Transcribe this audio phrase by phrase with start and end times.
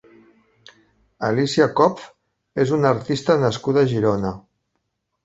[1.27, 2.07] Alicia Kopf
[2.63, 4.33] és una artista nascuda a Girona.